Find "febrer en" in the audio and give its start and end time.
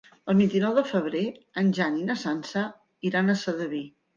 0.91-1.69